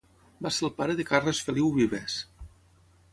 [0.45, 2.17] Va ser el pare de Carles Feliu Vives.